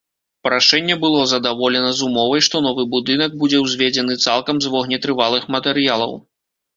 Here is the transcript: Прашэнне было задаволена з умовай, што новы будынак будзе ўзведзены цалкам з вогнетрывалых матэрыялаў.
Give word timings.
Прашэнне 0.45 0.93
было 1.03 1.19
задаволена 1.33 1.91
з 1.97 2.01
умовай, 2.07 2.41
што 2.47 2.61
новы 2.67 2.85
будынак 2.95 3.35
будзе 3.43 3.59
ўзведзены 3.65 4.17
цалкам 4.25 4.55
з 4.65 4.73
вогнетрывалых 4.77 5.43
матэрыялаў. 5.57 6.17